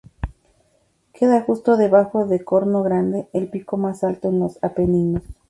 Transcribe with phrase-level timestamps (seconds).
[1.13, 5.21] Queda justo debajo de Corno Grande, el pico más alto en los Apeninos.